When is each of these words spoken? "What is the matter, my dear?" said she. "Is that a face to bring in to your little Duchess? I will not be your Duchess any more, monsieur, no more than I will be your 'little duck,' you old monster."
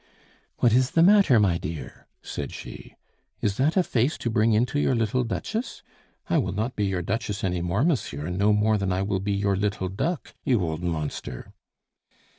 "What 0.57 0.73
is 0.73 0.89
the 0.97 1.03
matter, 1.03 1.39
my 1.39 1.59
dear?" 1.59 2.07
said 2.23 2.51
she. 2.51 2.95
"Is 3.39 3.57
that 3.57 3.77
a 3.77 3.83
face 3.83 4.17
to 4.17 4.31
bring 4.31 4.53
in 4.53 4.65
to 4.65 4.79
your 4.79 4.95
little 4.95 5.23
Duchess? 5.23 5.83
I 6.27 6.39
will 6.39 6.53
not 6.53 6.75
be 6.75 6.85
your 6.85 7.03
Duchess 7.03 7.43
any 7.43 7.61
more, 7.61 7.83
monsieur, 7.83 8.27
no 8.31 8.51
more 8.51 8.79
than 8.79 8.91
I 8.91 9.03
will 9.03 9.19
be 9.19 9.33
your 9.33 9.55
'little 9.55 9.89
duck,' 9.89 10.33
you 10.43 10.63
old 10.63 10.81
monster." 10.81 11.53